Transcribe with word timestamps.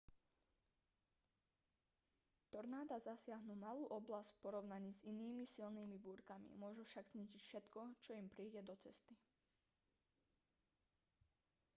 tornáda 2.53 2.97
zasiahnu 3.07 3.53
malú 3.65 3.83
oblasť 3.99 4.31
v 4.33 4.41
porovnaní 4.43 4.89
s 4.95 5.05
inými 5.11 5.43
silnými 5.55 5.97
búrkami 6.05 6.49
môžu 6.61 6.81
však 6.87 7.05
zničiť 7.13 7.41
všetko 7.45 7.79
čo 8.03 8.11
im 8.21 8.25
príde 8.35 8.61
do 8.69 8.73
cesty 8.83 9.13